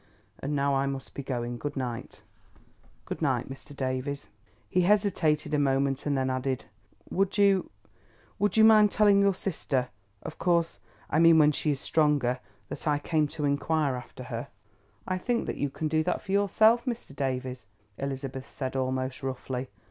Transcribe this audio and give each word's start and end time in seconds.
And 0.39 0.55
now 0.55 0.73
I 0.73 0.87
must 0.87 1.13
be 1.13 1.21
going. 1.21 1.59
Good 1.59 1.77
night." 1.77 2.23
"Good 3.05 3.21
night, 3.21 3.47
Mr. 3.51 3.75
Davies." 3.75 4.29
He 4.67 4.81
hesitated 4.81 5.53
a 5.53 5.59
moment 5.59 6.07
and 6.07 6.17
then 6.17 6.27
added: 6.31 6.65
"Would 7.11 7.37
you—would 7.37 8.57
you 8.57 8.63
mind 8.63 8.89
telling 8.89 9.21
your 9.21 9.35
sister—of 9.35 10.39
course 10.39 10.79
I 11.11 11.19
mean 11.19 11.37
when 11.37 11.51
she 11.51 11.69
is 11.69 11.79
stronger—that 11.81 12.87
I 12.87 12.97
came 12.97 13.27
to 13.27 13.45
inquire 13.45 13.95
after 13.95 14.23
her?" 14.23 14.47
"I 15.07 15.19
think 15.19 15.45
that 15.45 15.57
you 15.57 15.69
can 15.69 15.87
do 15.87 16.01
that 16.05 16.23
for 16.23 16.31
yourself, 16.31 16.85
Mr. 16.85 17.15
Davies," 17.15 17.67
Elizabeth 17.99 18.49
said 18.49 18.75
almost 18.75 19.21
roughly. 19.21 19.69